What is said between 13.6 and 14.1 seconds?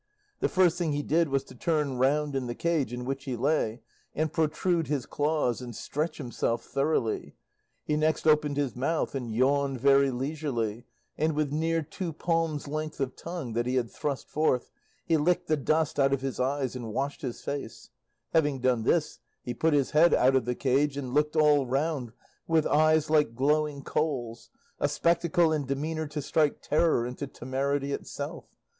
he had